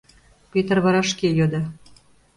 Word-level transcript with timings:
—Пӧтыр 0.51 0.77
вара 0.85 1.01
шке 1.11 1.27
йодо. 1.39 1.61